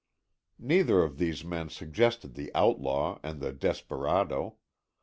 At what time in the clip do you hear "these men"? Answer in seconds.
1.19-1.69